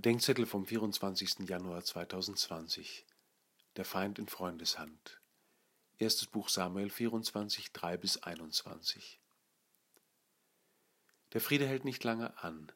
[0.00, 1.40] Bedenkzettel vom 24.
[1.46, 3.04] Januar 2020
[3.76, 5.20] Der Feind in Freundeshand.
[5.98, 9.20] Erstes Buch Samuel 24, 3 bis 21.
[11.34, 12.72] Der Friede hält nicht lange an.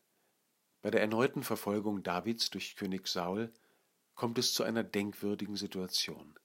[0.82, 3.50] Bei der erneuten Verfolgung Davids durch König Saul
[4.14, 6.38] kommt es zu einer denkwürdigen Situation.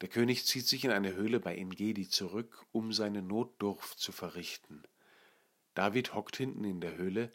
[0.00, 4.82] Der König zieht sich in eine Höhle bei Engedi zurück, um seine Notdurft zu verrichten.
[5.74, 7.34] David hockt hinten in der Höhle,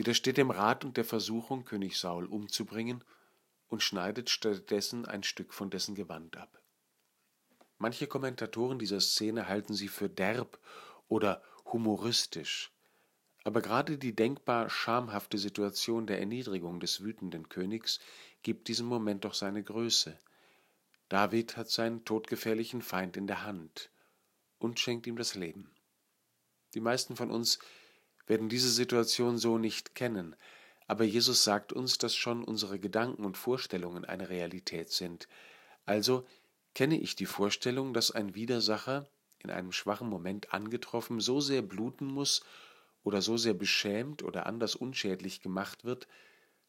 [0.00, 3.04] widersteht dem Rat und der Versuchung, König Saul umzubringen,
[3.68, 6.58] und schneidet stattdessen ein Stück von dessen Gewand ab.
[7.76, 10.58] Manche Kommentatoren dieser Szene halten sie für derb
[11.08, 12.72] oder humoristisch,
[13.44, 18.00] aber gerade die denkbar schamhafte Situation der Erniedrigung des wütenden Königs
[18.42, 20.18] gibt diesem Moment doch seine Größe.
[21.10, 23.90] David hat seinen todgefährlichen Feind in der Hand
[24.58, 25.70] und schenkt ihm das Leben.
[26.72, 27.58] Die meisten von uns
[28.30, 30.36] werden diese Situation so nicht kennen,
[30.86, 35.26] aber Jesus sagt uns, dass schon unsere Gedanken und Vorstellungen eine Realität sind.
[35.84, 36.24] Also
[36.72, 39.08] kenne ich die Vorstellung, dass ein Widersacher,
[39.40, 42.44] in einem schwachen Moment angetroffen, so sehr bluten muss
[43.02, 46.06] oder so sehr beschämt oder anders unschädlich gemacht wird,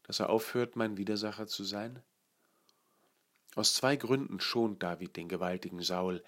[0.02, 2.02] dass er aufhört, mein Widersacher zu sein?
[3.54, 6.23] Aus zwei Gründen schont David den gewaltigen Saul.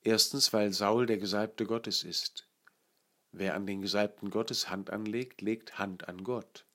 [0.00, 2.48] Erstens, weil Saul der Gesalbte Gottes ist.
[3.32, 6.66] Wer an den Gesalbten Gottes Hand anlegt, legt Hand an Gott.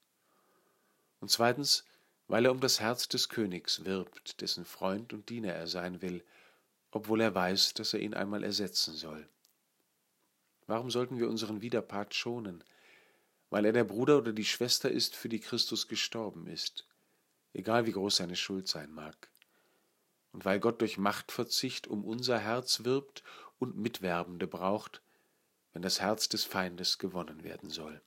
[1.20, 1.86] Und zweitens,
[2.28, 6.24] weil er um das Herz des Königs wirbt, dessen Freund und Diener er sein will,
[6.92, 9.30] obwohl er weiß, dass er ihn einmal ersetzen soll.
[10.66, 12.64] Warum sollten wir unseren Widerpart schonen?
[13.50, 16.86] Weil er der Bruder oder die Schwester ist, für die Christus gestorben ist,
[17.54, 19.30] egal wie groß seine Schuld sein mag.
[20.34, 23.24] Und weil Gott durch Machtverzicht um unser Herz wirbt
[23.60, 25.02] und Mitwerbende braucht,
[25.78, 28.02] wenn das Herz des Feindes gewonnen werden soll.